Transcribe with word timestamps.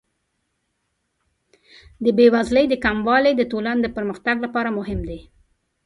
د 2.03 2.05
بې 2.17 2.27
وزلۍ 2.33 2.65
کموالی 2.85 3.33
د 3.37 3.41
ټولنې 3.51 3.81
د 3.83 3.87
پرمختګ 3.97 4.35
لپاره 4.45 4.75
مهم 4.79 4.99
دی. 5.09 5.19